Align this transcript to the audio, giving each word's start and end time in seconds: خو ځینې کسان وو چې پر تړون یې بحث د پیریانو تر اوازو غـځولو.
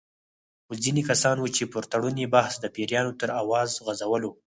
خو 0.65 0.73
ځینې 0.83 1.01
کسان 1.09 1.35
وو 1.39 1.53
چې 1.55 1.63
پر 1.73 1.83
تړون 1.91 2.15
یې 2.21 2.31
بحث 2.35 2.53
د 2.59 2.65
پیریانو 2.75 3.13
تر 3.21 3.29
اوازو 3.41 3.83
غـځولو. 3.85 4.31